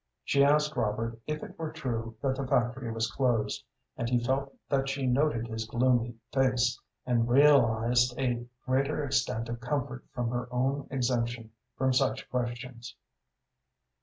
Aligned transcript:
She 0.23 0.43
asked 0.43 0.75
Robert 0.75 1.19
if 1.27 1.43
it 1.43 1.59
were 1.59 1.71
true 1.71 2.15
that 2.23 2.35
the 2.35 2.47
factory 2.47 2.91
was 2.91 3.11
closed, 3.11 3.63
and 3.95 4.09
he 4.09 4.17
felt 4.19 4.51
that 4.67 4.89
she 4.89 5.05
noted 5.05 5.45
his 5.45 5.65
gloomy 5.67 6.15
face, 6.33 6.79
and 7.05 7.29
realized 7.29 8.17
a 8.17 8.47
greater 8.65 9.03
extent 9.05 9.47
of 9.47 9.59
comfort 9.59 10.03
from 10.11 10.31
her 10.31 10.51
own 10.51 10.87
exemption 10.89 11.51
from 11.77 11.93
such 11.93 12.27
questions. 12.31 12.95